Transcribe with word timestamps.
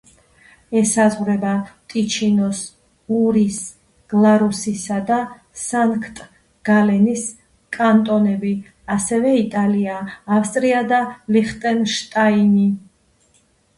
ესაზღვრება 0.79 1.49
ტიჩინოს, 1.93 2.61
ურის, 3.17 3.57
გლარუსისა 4.13 4.95
და 5.09 5.19
სანქტ-გალენის 5.65 7.27
კანტონები, 7.77 8.53
ასევე 8.97 9.33
იტალია, 9.43 9.99
ავსტრია 10.39 10.81
და 10.95 11.03
ლიხტენშტაინი. 11.37 12.65